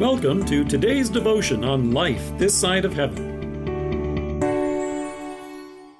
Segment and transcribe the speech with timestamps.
[0.00, 4.40] Welcome to today's devotion on life this side of heaven.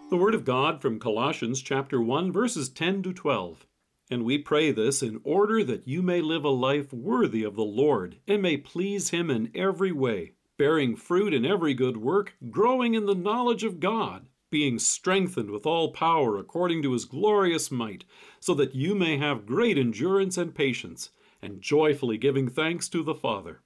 [0.09, 3.67] The Word of God from Colossians chapter 1, verses 10 to 12.
[4.11, 7.63] And we pray this in order that you may live a life worthy of the
[7.63, 12.95] Lord and may please Him in every way, bearing fruit in every good work, growing
[12.95, 18.07] in the knowledge of God, being strengthened with all power according to His glorious might,
[18.41, 21.11] so that you may have great endurance and patience,
[21.43, 23.61] and joyfully giving thanks to the Father.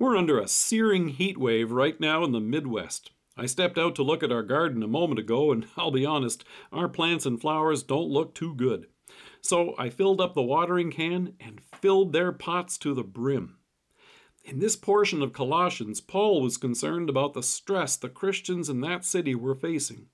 [0.00, 3.10] We're under a searing heat wave right now in the Midwest.
[3.36, 6.44] I stepped out to look at our garden a moment ago, and I'll be honest,
[6.72, 8.86] our plants and flowers don't look too good.
[9.40, 13.56] So I filled up the watering can and filled their pots to the brim.
[14.44, 19.04] In this portion of Colossians, Paul was concerned about the stress the Christians in that
[19.04, 20.06] city were facing.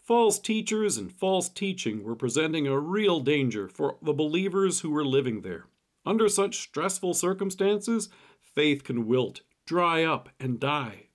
[0.00, 5.04] False teachers and false teaching were presenting a real danger for the believers who were
[5.04, 5.66] living there.
[6.04, 8.08] Under such stressful circumstances,
[8.54, 11.06] faith can wilt, dry up, and die.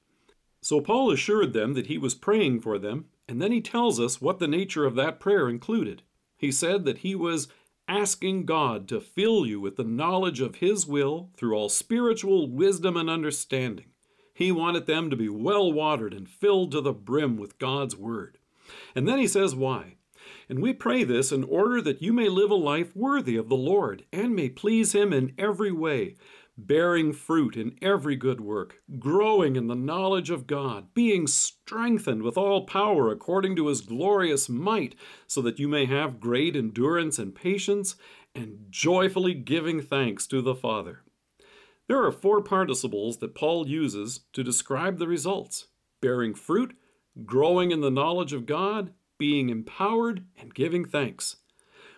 [0.62, 4.22] So Paul assured them that he was praying for them, and then he tells us
[4.22, 6.02] what the nature of that prayer included.
[6.38, 7.48] He said that he was
[7.88, 12.98] asking God to fill you with the knowledge of his will through all spiritual wisdom
[12.98, 13.88] and understanding.
[14.34, 18.38] He wanted them to be well watered and filled to the brim with God's word.
[18.94, 19.96] And then he says why.
[20.50, 23.56] And we pray this in order that you may live a life worthy of the
[23.56, 26.16] Lord and may please him in every way,
[26.58, 32.38] bearing fruit in every good work, growing in the knowledge of God, being strengthened with
[32.38, 34.96] all power according to his glorious might,
[35.28, 37.96] so that you may have great endurance and patience,
[38.34, 41.04] and joyfully giving thanks to the Father.
[41.88, 45.68] There are four participles that Paul uses to describe the results
[46.02, 46.76] bearing fruit,
[47.26, 51.38] growing in the knowledge of God, being empowered, and giving thanks.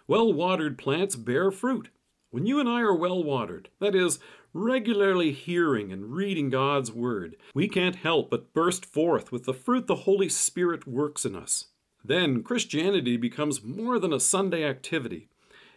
[0.07, 1.89] Well watered plants bear fruit.
[2.31, 4.19] When you and I are well watered, that is,
[4.53, 9.87] regularly hearing and reading God's Word, we can't help but burst forth with the fruit
[9.87, 11.69] the Holy Spirit works in us.
[12.05, 15.27] Then Christianity becomes more than a Sunday activity.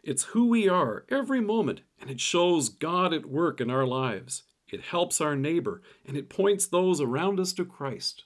[0.03, 4.43] It's who we are every moment, and it shows God at work in our lives.
[4.71, 8.25] It helps our neighbor, and it points those around us to Christ.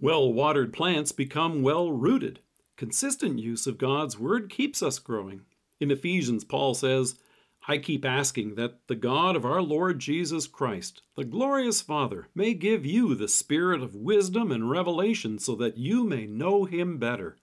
[0.00, 2.40] Well watered plants become well rooted.
[2.78, 5.42] Consistent use of God's Word keeps us growing.
[5.80, 7.16] In Ephesians, Paul says,
[7.68, 12.54] I keep asking that the God of our Lord Jesus Christ, the glorious Father, may
[12.54, 17.36] give you the spirit of wisdom and revelation so that you may know him better.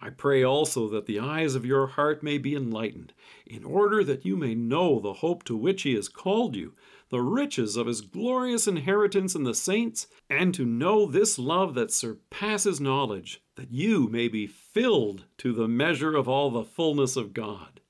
[0.00, 3.12] I pray also that the eyes of your heart may be enlightened,
[3.46, 6.74] in order that you may know the hope to which he has called you,
[7.10, 11.92] the riches of his glorious inheritance in the saints, and to know this love that
[11.92, 17.32] surpasses knowledge, that you may be filled to the measure of all the fullness of
[17.32, 17.80] God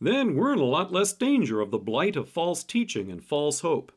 [0.00, 3.60] then we're in a lot less danger of the blight of false teaching and false
[3.60, 3.92] hope.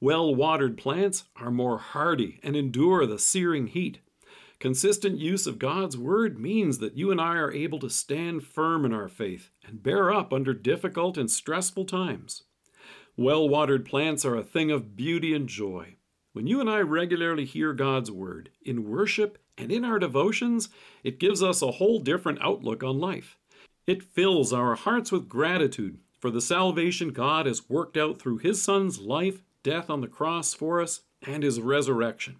[0.00, 4.00] Well watered plants are more hardy and endure the searing heat.
[4.58, 8.84] Consistent use of God's Word means that you and I are able to stand firm
[8.84, 12.44] in our faith and bear up under difficult and stressful times.
[13.16, 15.96] Well watered plants are a thing of beauty and joy.
[16.32, 20.68] When you and I regularly hear God's Word in worship and in our devotions,
[21.02, 23.38] it gives us a whole different outlook on life.
[23.86, 28.60] It fills our hearts with gratitude for the salvation God has worked out through His
[28.60, 32.36] Son's life, death on the cross for us, and His resurrection.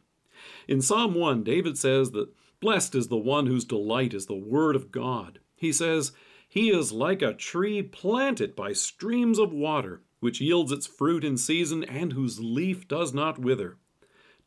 [0.67, 4.75] In Psalm 1, David says that blessed is the one whose delight is the Word
[4.75, 5.39] of God.
[5.55, 6.12] He says,
[6.49, 11.37] He is like a tree planted by streams of water, which yields its fruit in
[11.37, 13.77] season and whose leaf does not wither.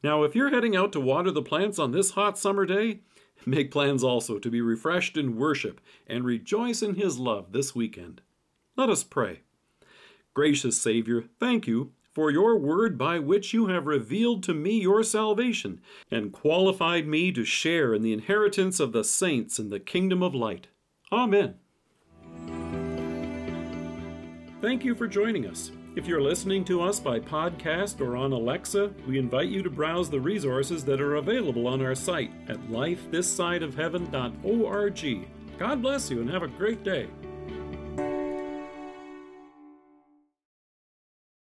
[0.03, 2.99] Now, if you're heading out to water the plants on this hot summer day,
[3.45, 8.21] Make plans also to be refreshed in worship and rejoice in His love this weekend.
[8.75, 9.41] Let us pray.
[10.33, 15.03] Gracious Savior, thank you for your word by which you have revealed to me your
[15.03, 20.21] salvation and qualified me to share in the inheritance of the saints in the kingdom
[20.21, 20.67] of light.
[21.11, 21.55] Amen.
[24.61, 25.71] Thank you for joining us.
[25.95, 30.09] If you're listening to us by podcast or on Alexa, we invite you to browse
[30.09, 35.27] the resources that are available on our site at lifethissideofheaven.org.
[35.57, 37.07] God bless you and have a great day.